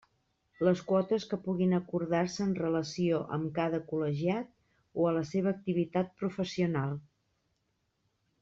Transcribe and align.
Les 0.67 0.79
quotes 0.91 1.25
que 1.33 1.37
puguin 1.47 1.75
acordar-se 1.79 2.41
en 2.45 2.55
relació 2.61 3.19
amb 3.37 3.51
cada 3.59 3.83
col·legiat 3.91 4.49
o 5.03 5.07
a 5.11 5.15
la 5.21 5.25
seva 5.35 5.53
activitat 5.55 6.11
professional. 6.23 6.99